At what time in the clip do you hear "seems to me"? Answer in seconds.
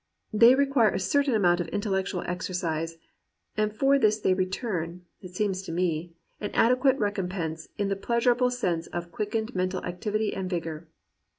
5.35-6.15